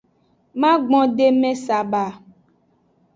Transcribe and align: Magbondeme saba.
Magbondeme 0.61 1.51
saba. 1.65 2.05